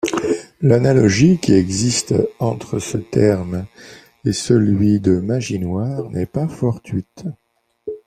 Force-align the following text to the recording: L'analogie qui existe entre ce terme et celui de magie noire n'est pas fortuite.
L'analogie 0.63 1.37
qui 1.37 1.53
existe 1.53 2.15
entre 2.39 2.79
ce 2.79 2.97
terme 2.97 3.67
et 4.25 4.33
celui 4.33 4.99
de 4.99 5.19
magie 5.19 5.59
noire 5.59 6.09
n'est 6.09 6.25
pas 6.25 6.47
fortuite. 6.47 7.23